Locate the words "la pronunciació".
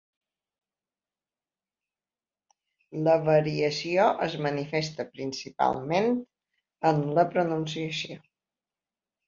7.21-8.23